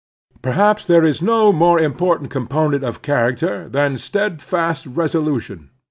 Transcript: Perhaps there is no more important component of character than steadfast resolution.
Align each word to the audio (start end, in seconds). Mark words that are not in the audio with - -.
Perhaps 0.41 0.87
there 0.87 1.03
is 1.05 1.21
no 1.21 1.53
more 1.53 1.79
important 1.79 2.31
component 2.31 2.83
of 2.83 3.03
character 3.03 3.69
than 3.69 3.99
steadfast 3.99 4.87
resolution. 4.87 5.69